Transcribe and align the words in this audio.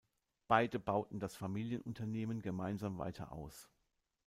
Beide 0.47 0.79
bauten 0.79 1.19
das 1.19 1.35
Familienunternehmen 1.35 2.41
gemeinsam 2.41 2.97
weiter 2.97 3.31
aus. 3.31 3.69